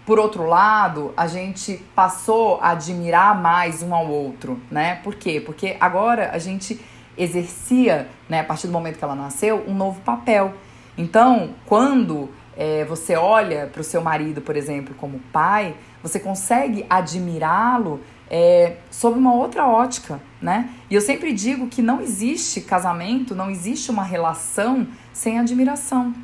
Por 0.07 0.21
outro 0.21 0.47
lado, 0.47 1.13
a 1.17 1.27
gente 1.27 1.77
passou 1.97 2.61
a 2.61 2.71
admirar 2.71 3.41
mais 3.41 3.83
um 3.83 3.93
ao 3.93 4.09
outro, 4.09 4.61
né? 4.71 5.01
Por 5.03 5.17
quê? 5.17 5.41
Porque 5.41 5.77
agora 5.81 6.31
a 6.33 6.39
gente 6.39 6.81
exercia, 7.19 8.09
né, 8.29 8.41
a 8.41 8.45
partir 8.45 8.67
do 8.67 8.73
momento 8.73 8.99
que 8.99 9.05
ela 9.05 9.15
nasceu, 9.15 9.65
um 9.69 9.75
novo 9.75 10.01
papel 10.01 10.55
então, 10.97 11.51
quando 11.67 12.29
é, 12.57 12.85
você 12.85 13.17
olha 13.17 13.67
para 13.67 13.81
o 13.81 13.85
seu 13.85 14.03
marido, 14.03 14.41
por 14.41 14.57
exemplo, 14.57 14.95
como 14.95 15.19
pai, 15.33 15.75
você 16.03 16.21
consegue 16.21 16.85
admirá-lo 16.89 18.01
é, 18.31 18.77
sob 18.91 19.19
uma 19.19 19.35
outra 19.35 19.67
ótica, 19.67 20.21
né? 20.41 20.71
E 20.91 20.95
eu 20.95 21.01
sempre 21.01 21.33
digo 21.33 21.69
que 21.69 21.83
não 21.83 22.01
existe 22.01 22.61
casamento, 22.61 23.35
não 23.35 23.51
existe 23.51 23.91
uma 23.91 24.03
relação 24.03 24.87
sem 25.13 25.39
admiração. 25.39 26.15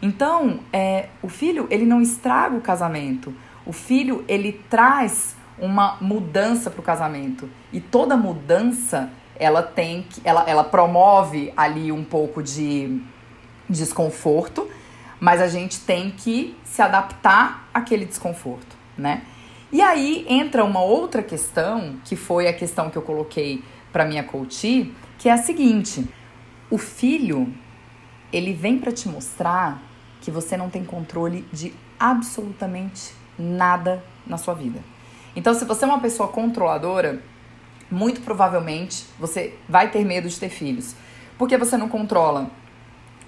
Então, 0.00 0.60
é, 0.72 1.08
o 1.22 1.28
filho, 1.28 1.66
ele 1.70 1.84
não 1.84 2.00
estraga 2.00 2.56
o 2.56 2.60
casamento. 2.60 3.34
O 3.66 3.72
filho, 3.72 4.24
ele 4.28 4.52
traz 4.70 5.36
uma 5.58 5.96
mudança 6.00 6.70
para 6.70 6.80
o 6.80 6.84
casamento. 6.84 7.50
E 7.72 7.80
toda 7.80 8.16
mudança, 8.16 9.10
ela 9.36 9.62
tem 9.62 10.02
que, 10.02 10.20
ela, 10.24 10.44
ela 10.48 10.64
promove 10.64 11.52
ali 11.56 11.90
um 11.90 12.04
pouco 12.04 12.42
de 12.42 13.00
desconforto, 13.68 14.68
mas 15.20 15.40
a 15.40 15.48
gente 15.48 15.80
tem 15.80 16.10
que 16.10 16.56
se 16.64 16.80
adaptar 16.80 17.68
àquele 17.72 18.04
desconforto, 18.04 18.76
né? 18.96 19.22
E 19.70 19.82
aí 19.82 20.24
entra 20.28 20.64
uma 20.64 20.80
outra 20.80 21.22
questão, 21.22 21.96
que 22.04 22.16
foi 22.16 22.48
a 22.48 22.52
questão 22.52 22.88
que 22.88 22.96
eu 22.96 23.02
coloquei 23.02 23.62
para 23.92 24.04
minha 24.04 24.24
coach, 24.24 24.94
que 25.18 25.28
é 25.28 25.32
a 25.32 25.38
seguinte: 25.38 26.08
o 26.70 26.78
filho, 26.78 27.52
ele 28.32 28.52
vem 28.52 28.78
para 28.78 28.92
te 28.92 29.08
mostrar 29.08 29.82
que 30.20 30.30
você 30.30 30.56
não 30.56 30.70
tem 30.70 30.84
controle 30.84 31.46
de 31.52 31.74
absolutamente 31.98 33.12
nada 33.38 34.02
na 34.26 34.38
sua 34.38 34.54
vida. 34.54 34.80
Então, 35.36 35.54
se 35.54 35.64
você 35.64 35.84
é 35.84 35.88
uma 35.88 36.00
pessoa 36.00 36.28
controladora, 36.28 37.22
muito 37.90 38.20
provavelmente 38.22 39.04
você 39.18 39.54
vai 39.68 39.90
ter 39.90 40.04
medo 40.04 40.28
de 40.28 40.38
ter 40.38 40.48
filhos, 40.48 40.94
porque 41.36 41.56
você 41.56 41.76
não 41.76 41.88
controla 41.88 42.50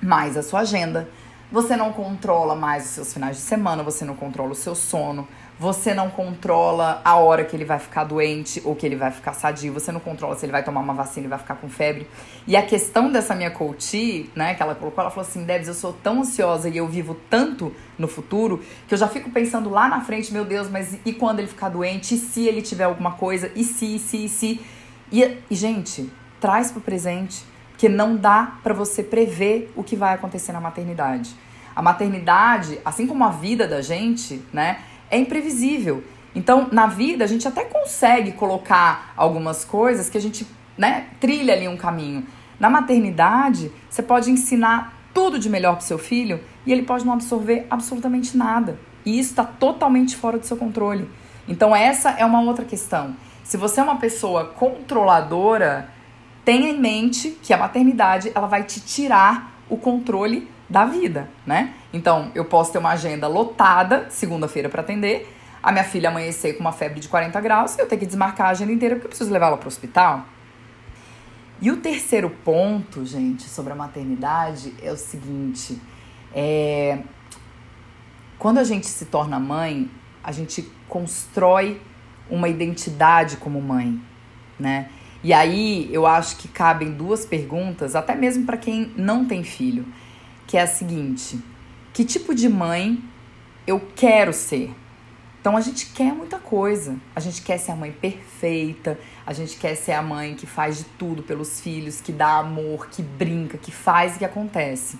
mais 0.02 0.36
a 0.36 0.42
sua 0.42 0.60
agenda, 0.60 1.08
você 1.52 1.76
não 1.76 1.92
controla 1.92 2.54
mais 2.54 2.84
os 2.84 2.90
seus 2.90 3.12
finais 3.12 3.36
de 3.36 3.42
semana, 3.42 3.82
você 3.82 4.04
não 4.04 4.14
controla 4.14 4.52
o 4.52 4.54
seu 4.54 4.74
sono, 4.74 5.26
você 5.58 5.92
não 5.92 6.08
controla 6.08 7.02
a 7.04 7.16
hora 7.16 7.44
que 7.44 7.54
ele 7.54 7.64
vai 7.64 7.78
ficar 7.78 8.04
doente 8.04 8.62
ou 8.64 8.74
que 8.74 8.86
ele 8.86 8.94
vai 8.96 9.10
ficar 9.10 9.32
sadio, 9.32 9.72
você 9.72 9.90
não 9.90 10.00
controla 10.00 10.36
se 10.36 10.46
ele 10.46 10.52
vai 10.52 10.62
tomar 10.62 10.80
uma 10.80 10.94
vacina 10.94 11.26
e 11.26 11.28
vai 11.28 11.38
ficar 11.38 11.56
com 11.56 11.68
febre. 11.68 12.06
E 12.46 12.56
a 12.56 12.62
questão 12.62 13.10
dessa 13.10 13.34
minha 13.34 13.50
coach, 13.50 14.30
né, 14.34 14.54
que 14.54 14.62
ela 14.62 14.74
colocou, 14.74 15.02
ela 15.02 15.10
falou 15.10 15.28
assim: 15.28 15.44
Debs, 15.44 15.68
eu 15.68 15.74
sou 15.74 15.92
tão 15.92 16.20
ansiosa 16.20 16.68
e 16.68 16.76
eu 16.76 16.86
vivo 16.86 17.14
tanto 17.28 17.74
no 17.98 18.08
futuro 18.08 18.62
que 18.88 18.94
eu 18.94 18.98
já 18.98 19.08
fico 19.08 19.28
pensando 19.30 19.68
lá 19.68 19.88
na 19.88 20.00
frente, 20.00 20.32
meu 20.32 20.44
Deus, 20.44 20.70
mas 20.70 20.96
e 21.04 21.12
quando 21.12 21.40
ele 21.40 21.48
ficar 21.48 21.68
doente? 21.68 22.14
E 22.14 22.18
se 22.18 22.46
ele 22.46 22.62
tiver 22.62 22.84
alguma 22.84 23.12
coisa? 23.12 23.50
E 23.54 23.64
se, 23.64 23.96
e 23.96 23.98
se, 23.98 24.24
e 24.24 24.28
se? 24.28 24.60
E, 25.12 25.36
e 25.50 25.54
gente, 25.54 26.10
traz 26.40 26.70
pro 26.70 26.80
presente, 26.80 27.44
porque 27.80 27.88
não 27.88 28.14
dá 28.14 28.58
para 28.62 28.74
você 28.74 29.02
prever 29.02 29.72
o 29.74 29.82
que 29.82 29.96
vai 29.96 30.12
acontecer 30.12 30.52
na 30.52 30.60
maternidade. 30.60 31.34
A 31.74 31.80
maternidade, 31.80 32.78
assim 32.84 33.06
como 33.06 33.24
a 33.24 33.30
vida 33.30 33.66
da 33.66 33.80
gente, 33.80 34.44
né? 34.52 34.80
é 35.10 35.16
imprevisível. 35.16 36.04
Então, 36.34 36.68
na 36.70 36.86
vida, 36.86 37.24
a 37.24 37.26
gente 37.26 37.48
até 37.48 37.64
consegue 37.64 38.32
colocar 38.32 39.14
algumas 39.16 39.64
coisas 39.64 40.10
que 40.10 40.18
a 40.18 40.20
gente, 40.20 40.46
né, 40.76 41.06
trilha 41.18 41.54
ali 41.54 41.66
um 41.68 41.76
caminho. 41.78 42.26
Na 42.58 42.68
maternidade, 42.68 43.72
você 43.88 44.02
pode 44.02 44.30
ensinar 44.30 44.92
tudo 45.14 45.38
de 45.38 45.48
melhor 45.48 45.72
para 45.72 45.80
seu 45.80 45.96
filho 45.96 46.38
e 46.66 46.72
ele 46.72 46.82
pode 46.82 47.06
não 47.06 47.14
absorver 47.14 47.66
absolutamente 47.70 48.36
nada. 48.36 48.78
E 49.06 49.18
isso 49.18 49.30
está 49.30 49.44
totalmente 49.44 50.16
fora 50.16 50.38
do 50.38 50.44
seu 50.44 50.58
controle. 50.58 51.08
Então, 51.48 51.74
essa 51.74 52.10
é 52.10 52.26
uma 52.26 52.42
outra 52.42 52.66
questão. 52.66 53.16
Se 53.42 53.56
você 53.56 53.80
é 53.80 53.82
uma 53.82 53.96
pessoa 53.96 54.44
controladora, 54.44 55.88
tenha 56.44 56.68
em 56.68 56.78
mente 56.78 57.38
que 57.42 57.52
a 57.52 57.56
maternidade 57.56 58.30
ela 58.34 58.46
vai 58.46 58.64
te 58.64 58.80
tirar 58.80 59.60
o 59.68 59.76
controle 59.76 60.48
da 60.68 60.84
vida, 60.84 61.28
né? 61.44 61.74
Então, 61.92 62.30
eu 62.34 62.44
posso 62.44 62.72
ter 62.72 62.78
uma 62.78 62.90
agenda 62.90 63.26
lotada, 63.26 64.06
segunda-feira 64.08 64.68
para 64.68 64.80
atender, 64.80 65.36
a 65.62 65.72
minha 65.72 65.84
filha 65.84 66.08
amanhecer 66.08 66.54
com 66.54 66.60
uma 66.60 66.72
febre 66.72 67.00
de 67.00 67.08
40 67.08 67.40
graus 67.40 67.76
e 67.76 67.80
eu 67.80 67.86
ter 67.86 67.96
que 67.96 68.06
desmarcar 68.06 68.48
a 68.48 68.50
agenda 68.50 68.72
inteira 68.72 68.94
porque 68.94 69.06
eu 69.06 69.10
preciso 69.10 69.32
levá-la 69.32 69.56
para 69.56 69.66
o 69.66 69.68
hospital. 69.68 70.24
E 71.60 71.70
o 71.70 71.76
terceiro 71.76 72.30
ponto, 72.30 73.04
gente, 73.04 73.42
sobre 73.42 73.72
a 73.72 73.76
maternidade 73.76 74.72
é 74.82 74.90
o 74.90 74.96
seguinte: 74.96 75.78
é... 76.32 77.00
quando 78.38 78.58
a 78.58 78.64
gente 78.64 78.86
se 78.86 79.04
torna 79.06 79.38
mãe, 79.38 79.90
a 80.24 80.32
gente 80.32 80.62
constrói 80.88 81.80
uma 82.30 82.48
identidade 82.48 83.36
como 83.36 83.60
mãe, 83.60 84.00
né? 84.58 84.88
E 85.22 85.32
aí 85.32 85.88
eu 85.92 86.06
acho 86.06 86.36
que 86.36 86.48
cabem 86.48 86.92
duas 86.92 87.26
perguntas, 87.26 87.94
até 87.94 88.14
mesmo 88.14 88.46
para 88.46 88.56
quem 88.56 88.92
não 88.96 89.24
tem 89.24 89.44
filho 89.44 89.84
que 90.50 90.56
é 90.56 90.62
a 90.62 90.66
seguinte: 90.66 91.40
que 91.92 92.04
tipo 92.04 92.34
de 92.34 92.48
mãe 92.48 93.00
eu 93.64 93.80
quero 93.94 94.32
ser? 94.32 94.74
Então 95.40 95.56
a 95.56 95.60
gente 95.60 95.86
quer 95.86 96.12
muita 96.12 96.40
coisa. 96.40 96.96
A 97.14 97.20
gente 97.20 97.40
quer 97.40 97.56
ser 97.56 97.70
a 97.70 97.76
mãe 97.76 97.92
perfeita, 97.92 98.98
a 99.24 99.32
gente 99.32 99.56
quer 99.56 99.76
ser 99.76 99.92
a 99.92 100.02
mãe 100.02 100.34
que 100.34 100.46
faz 100.46 100.78
de 100.78 100.84
tudo 100.84 101.22
pelos 101.22 101.60
filhos, 101.60 102.00
que 102.00 102.10
dá 102.10 102.38
amor, 102.38 102.88
que 102.88 103.00
brinca, 103.00 103.56
que 103.56 103.70
faz 103.70 104.16
e 104.16 104.18
que 104.18 104.24
acontece. 104.24 104.98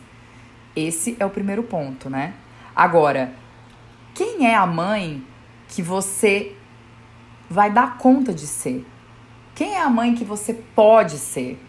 Esse 0.74 1.16
é 1.18 1.26
o 1.26 1.30
primeiro 1.30 1.64
ponto, 1.64 2.08
né? 2.08 2.32
Agora, 2.74 3.34
quem 4.14 4.46
é 4.46 4.54
a 4.54 4.66
mãe 4.66 5.22
que 5.68 5.82
você 5.82 6.54
vai 7.50 7.72
dar 7.72 7.98
conta 7.98 8.32
de 8.32 8.46
ser? 8.46 8.86
Quem 9.60 9.74
é 9.74 9.82
a 9.82 9.90
mãe 9.90 10.14
que 10.14 10.24
você 10.24 10.54
pode 10.54 11.18
ser? 11.18 11.60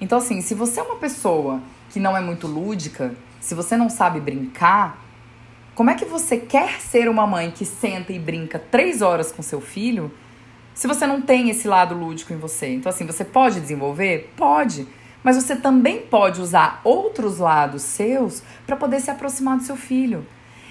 Então, 0.00 0.16
assim, 0.16 0.40
se 0.40 0.54
você 0.54 0.80
é 0.80 0.82
uma 0.82 0.96
pessoa 0.96 1.60
que 1.90 2.00
não 2.00 2.16
é 2.16 2.20
muito 2.22 2.46
lúdica, 2.46 3.14
se 3.42 3.54
você 3.54 3.76
não 3.76 3.90
sabe 3.90 4.20
brincar, 4.20 4.98
como 5.74 5.90
é 5.90 5.94
que 5.94 6.06
você 6.06 6.38
quer 6.38 6.80
ser 6.80 7.10
uma 7.10 7.26
mãe 7.26 7.50
que 7.50 7.66
senta 7.66 8.10
e 8.10 8.18
brinca 8.18 8.58
três 8.58 9.02
horas 9.02 9.30
com 9.30 9.42
seu 9.42 9.60
filho 9.60 10.10
se 10.74 10.86
você 10.86 11.06
não 11.06 11.20
tem 11.20 11.50
esse 11.50 11.68
lado 11.68 11.94
lúdico 11.94 12.32
em 12.32 12.38
você? 12.38 12.68
Então, 12.68 12.88
assim, 12.88 13.04
você 13.04 13.22
pode 13.22 13.60
desenvolver? 13.60 14.32
Pode. 14.34 14.88
Mas 15.22 15.36
você 15.36 15.56
também 15.56 16.06
pode 16.06 16.40
usar 16.40 16.80
outros 16.84 17.36
lados 17.36 17.82
seus 17.82 18.42
para 18.66 18.76
poder 18.76 18.98
se 18.98 19.10
aproximar 19.10 19.58
do 19.58 19.62
seu 19.62 19.76
filho. 19.76 20.26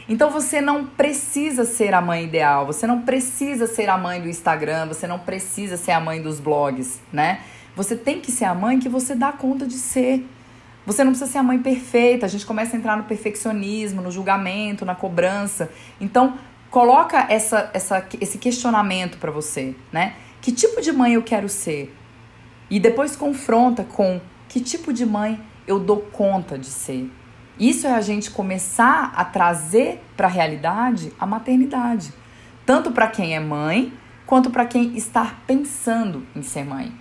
Então 0.08 0.30
você 0.30 0.62
não 0.62 0.86
precisa 0.86 1.66
ser 1.66 1.94
a 1.94 2.02
mãe 2.02 2.24
ideal, 2.24 2.66
você 2.66 2.86
não 2.86 3.02
precisa 3.02 3.66
ser 3.66 3.90
a 3.90 3.98
mãe 3.98 4.22
do 4.22 4.30
Instagram, 4.30 4.88
você 4.88 5.08
não 5.08 5.18
precisa 5.18 5.78
ser 5.78 5.92
a 5.92 6.00
mãe 6.00 6.22
dos 6.22 6.40
blogs, 6.40 7.02
né? 7.12 7.42
Você 7.76 7.96
tem 7.96 8.22
que 8.22 8.32
ser 8.32 8.46
a 8.46 8.54
mãe 8.54 8.80
que 8.80 8.88
você 8.88 9.16
dá 9.16 9.32
conta 9.32 9.66
de 9.66 9.74
ser. 9.74 10.26
Você 10.86 11.04
não 11.04 11.12
precisa 11.12 11.32
ser 11.32 11.40
a 11.40 11.44
mãe 11.44 11.58
perfeita, 11.58 12.28
a 12.28 12.30
gente 12.30 12.46
começa 12.46 12.76
a 12.76 12.80
entrar 12.80 12.96
no 12.96 13.06
perfeccionismo, 13.06 14.02
no 14.02 14.12
julgamento, 14.12 14.86
na 14.86 14.94
cobrança. 14.94 15.72
Então, 16.00 16.38
coloca 16.70 17.26
essa, 17.28 17.72
essa, 17.74 18.06
esse 18.22 18.38
questionamento 18.38 19.18
para 19.18 19.32
você, 19.32 19.76
né? 19.92 20.14
Que 20.40 20.52
tipo 20.52 20.80
de 20.82 20.92
mãe 20.92 21.14
eu 21.16 21.24
quero 21.24 21.50
ser? 21.50 21.92
E 22.70 22.80
depois 22.80 23.16
confronta 23.16 23.84
com 23.84 24.22
que 24.48 24.60
tipo 24.60 24.94
de 24.94 25.06
mãe 25.06 25.42
eu 25.68 25.80
dou 25.80 25.98
conta 25.98 26.58
de 26.58 26.68
ser. 26.68 27.10
Isso 27.60 27.88
é 27.88 27.94
a 27.94 28.02
gente 28.02 28.32
começar 28.32 29.14
a 29.16 29.24
trazer 29.24 30.04
para 30.18 30.28
a 30.28 30.30
realidade 30.30 31.14
a 31.20 31.26
maternidade, 31.26 32.14
tanto 32.66 32.92
para 32.92 33.08
quem 33.08 33.36
é 33.36 33.40
mãe 33.40 33.94
quanto 34.26 34.50
para 34.50 34.66
quem 34.66 34.98
está 34.98 35.36
pensando 35.46 36.26
em 36.36 36.42
ser 36.42 36.66
mãe, 36.66 36.92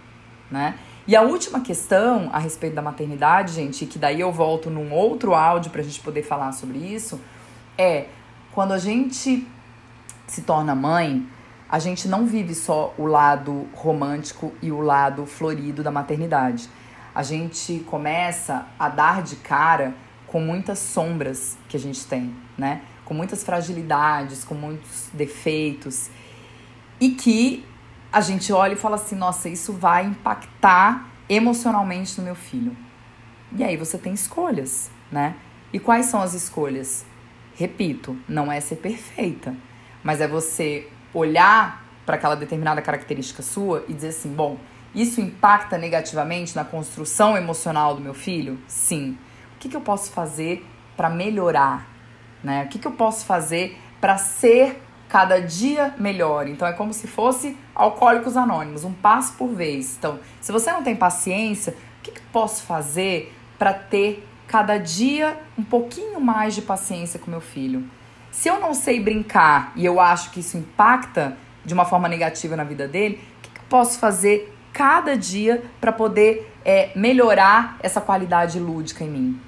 né? 0.51 0.75
E 1.07 1.17
a 1.17 1.23
última 1.23 1.61
questão 1.61 2.31
a 2.33 2.39
respeito 2.39 2.75
da 2.75 2.83
maternidade, 2.83 3.53
gente, 3.53 3.85
que 3.85 3.99
daí 3.99 4.21
eu 4.21 4.33
volto 4.33 4.71
num 4.71 4.93
outro 4.93 5.35
áudio 5.35 5.71
para 5.71 5.81
a 5.81 5.85
gente 5.85 6.01
poder 6.01 6.23
falar 6.23 6.53
sobre 6.53 6.79
isso, 6.79 7.21
é 7.77 8.07
quando 8.53 8.73
a 8.73 8.79
gente 8.79 9.47
se 10.27 10.43
torna 10.43 10.75
mãe, 10.75 11.27
a 11.69 11.79
gente 11.79 12.09
não 12.09 12.27
vive 12.27 12.55
só 12.55 12.95
o 12.97 13.05
lado 13.05 13.67
romântico 13.75 14.53
e 14.63 14.71
o 14.71 14.81
lado 14.81 15.27
florido 15.27 15.83
da 15.83 15.91
maternidade. 15.91 16.69
A 17.15 17.23
gente 17.23 17.81
começa 17.87 18.67
a 18.79 18.89
dar 18.89 19.23
de 19.23 19.37
cara 19.37 19.95
com 20.35 20.41
muitas 20.41 20.81
sombras 20.81 21.57
que 21.69 21.77
a 21.77 21.81
gente 21.81 22.05
tem, 22.07 22.35
né? 22.59 22.83
Com 23.05 23.15
muitas 23.15 23.45
fragilidades, 23.45 24.43
com 24.43 24.57
muitos 24.57 25.09
defeitos. 25.13 26.11
E 27.01 27.11
que 27.11 27.65
a 28.13 28.21
gente 28.21 28.53
olha 28.53 28.73
e 28.73 28.77
fala 28.77 28.97
assim: 28.97 29.15
nossa, 29.15 29.49
isso 29.49 29.73
vai 29.73 30.05
impactar 30.05 31.09
emocionalmente 31.29 32.19
no 32.19 32.25
meu 32.25 32.35
filho. 32.35 32.77
E 33.57 33.63
aí 33.63 33.77
você 33.77 33.97
tem 33.97 34.13
escolhas, 34.13 34.91
né? 35.09 35.37
E 35.73 35.79
quais 35.79 36.07
são 36.07 36.21
as 36.21 36.35
escolhas? 36.35 37.07
Repito, 37.55 38.19
não 38.29 38.51
é 38.51 38.59
ser 38.59 38.77
perfeita, 38.79 39.55
mas 40.03 40.21
é 40.21 40.27
você 40.27 40.89
olhar 41.13 41.87
para 42.05 42.17
aquela 42.17 42.35
determinada 42.35 42.83
característica 42.83 43.41
sua 43.41 43.85
e 43.87 43.95
dizer 43.95 44.09
assim: 44.09 44.35
bom, 44.35 44.59
isso 44.93 45.21
impacta 45.21 45.79
negativamente 45.79 46.57
na 46.57 46.65
construção 46.65 47.37
emocional 47.37 47.95
do 47.95 48.01
meu 48.01 48.15
filho? 48.15 48.59
Sim. 48.67 49.17
O 49.65 49.67
que, 49.67 49.71
que 49.71 49.77
eu 49.77 49.81
posso 49.81 50.11
fazer 50.13 50.67
para 50.95 51.09
melhorar? 51.09 51.89
Né? 52.43 52.65
O 52.65 52.69
que, 52.69 52.79
que 52.79 52.87
eu 52.87 52.93
posso 52.93 53.25
fazer 53.25 53.81
para 53.99 54.19
ser 54.19 54.79
cada 55.09 55.41
dia 55.41 55.95
melhor. 55.97 56.49
Então 56.49 56.67
é 56.67 56.73
como 56.73 56.93
se 56.93 57.07
fosse 57.07 57.57
alcoólicos 57.75 58.37
anônimos, 58.37 58.85
um 58.85 58.93
passo 58.93 59.35
por 59.35 59.49
vez. 59.49 59.97
Então, 59.97 60.19
se 60.41 60.51
você 60.51 60.71
não 60.73 60.83
tem 60.83 60.95
paciência, 60.95 61.73
o 61.73 62.03
que, 62.03 62.11
que 62.11 62.19
eu 62.19 62.25
posso 62.33 62.65
fazer 62.65 63.33
para 63.59 63.73
ter 63.73 64.27
cada 64.47 64.77
dia 64.77 65.39
um 65.57 65.63
pouquinho 65.63 66.21
mais 66.21 66.55
de 66.55 66.63
paciência 66.63 67.19
com 67.19 67.31
meu 67.31 67.41
filho? 67.41 67.85
Se 68.31 68.49
eu 68.49 68.61
não 68.61 68.75
sei 68.75 69.01
brincar 69.01 69.73
e 69.77 69.85
eu 69.87 70.01
acho 70.01 70.31
que 70.31 70.41
isso 70.41 70.59
impacta 70.59 71.37
de 71.65 71.73
uma 71.73 71.85
forma 71.85 72.09
negativa 72.09 72.57
na 72.57 72.65
vida 72.65 72.87
dele, 72.87 73.23
posso 73.69 73.99
fazer 73.99 74.55
cada 74.73 75.17
dia 75.17 75.65
para 75.81 75.93
poder 75.93 76.53
é, 76.65 76.91
melhorar 76.95 77.79
essa 77.81 78.01
qualidade 78.01 78.59
lúdica 78.59 79.05
em 79.05 79.09
mim? 79.09 79.41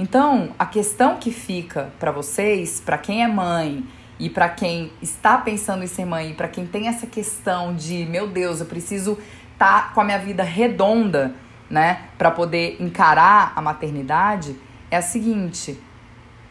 Então, 0.00 0.54
a 0.58 0.64
questão 0.64 1.18
que 1.18 1.30
fica 1.30 1.92
para 1.98 2.10
vocês, 2.10 2.80
para 2.80 2.96
quem 2.96 3.22
é 3.22 3.28
mãe 3.28 3.86
e 4.18 4.30
para 4.30 4.48
quem 4.48 4.90
está 5.02 5.36
pensando 5.36 5.84
em 5.84 5.86
ser 5.86 6.06
mãe, 6.06 6.32
para 6.32 6.48
quem 6.48 6.66
tem 6.66 6.88
essa 6.88 7.06
questão 7.06 7.74
de, 7.74 8.06
meu 8.06 8.26
Deus, 8.26 8.60
eu 8.60 8.66
preciso 8.66 9.18
estar 9.52 9.88
tá 9.88 9.94
com 9.94 10.00
a 10.00 10.04
minha 10.04 10.18
vida 10.18 10.42
redonda, 10.42 11.34
né, 11.68 12.04
para 12.16 12.30
poder 12.30 12.78
encarar 12.80 13.52
a 13.54 13.60
maternidade, 13.60 14.56
é 14.90 14.96
a 14.96 15.02
seguinte: 15.02 15.78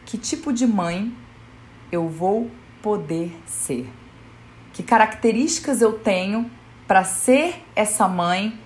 que 0.06 0.16
tipo 0.16 0.54
de 0.54 0.68
mãe 0.68 1.12
eu 1.92 2.08
vou 2.08 2.52
poder 2.84 3.36
ser? 3.48 3.92
Que 4.74 4.84
características 4.84 5.82
eu 5.82 5.94
tenho 5.94 6.52
para 6.88 7.04
ser 7.04 7.66
essa 7.76 8.08
mãe 8.08 8.60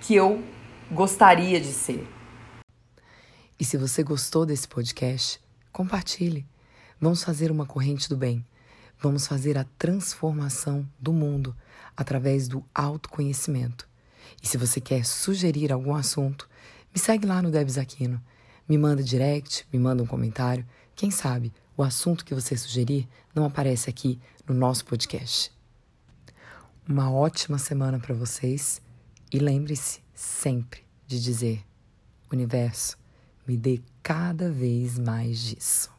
que 0.00 0.14
eu 0.14 0.40
gostaria 0.92 1.60
de 1.60 1.72
ser? 1.72 2.06
E 3.60 3.64
se 3.64 3.76
você 3.76 4.04
gostou 4.04 4.46
desse 4.46 4.68
podcast, 4.68 5.40
compartilhe. 5.72 6.46
Vamos 7.00 7.24
fazer 7.24 7.50
uma 7.50 7.66
corrente 7.66 8.08
do 8.08 8.16
bem. 8.16 8.46
Vamos 9.00 9.26
fazer 9.26 9.58
a 9.58 9.66
transformação 9.76 10.88
do 10.98 11.12
mundo 11.12 11.56
através 11.96 12.46
do 12.46 12.64
autoconhecimento. 12.72 13.88
E 14.40 14.46
se 14.46 14.56
você 14.56 14.80
quer 14.80 15.04
sugerir 15.04 15.72
algum 15.72 15.94
assunto, 15.94 16.48
me 16.94 17.00
segue 17.00 17.26
lá 17.26 17.42
no 17.42 17.50
Debs 17.50 17.78
Aquino. 17.78 18.22
Me 18.68 18.78
manda 18.78 19.02
direct, 19.02 19.66
me 19.72 19.78
manda 19.78 20.02
um 20.02 20.06
comentário. 20.06 20.64
Quem 20.94 21.10
sabe 21.10 21.52
o 21.76 21.82
assunto 21.82 22.24
que 22.24 22.34
você 22.34 22.56
sugerir 22.56 23.08
não 23.34 23.44
aparece 23.44 23.88
aqui 23.88 24.20
no 24.46 24.54
nosso 24.54 24.84
podcast. 24.84 25.52
Uma 26.88 27.10
ótima 27.10 27.58
semana 27.58 27.98
para 27.98 28.14
vocês 28.14 28.80
e 29.32 29.38
lembre-se 29.38 30.00
sempre 30.14 30.80
de 31.06 31.22
dizer: 31.22 31.64
Universo, 32.32 32.97
me 33.48 33.56
dê 33.56 33.80
cada 34.02 34.50
vez 34.50 34.98
mais 34.98 35.38
disso. 35.38 35.97